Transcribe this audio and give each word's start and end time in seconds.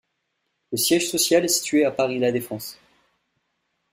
Le 0.71 0.79
siège 0.79 1.11
social 1.11 1.45
est 1.45 1.47
situé 1.47 1.85
à 1.85 1.91
Paris-La 1.91 2.31
Défense. 2.31 2.79